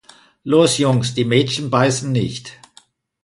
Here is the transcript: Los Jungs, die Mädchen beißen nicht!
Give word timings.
Los 0.43 0.79
Jungs, 0.79 1.13
die 1.13 1.25
Mädchen 1.25 1.69
beißen 1.69 2.11
nicht! 2.11 2.57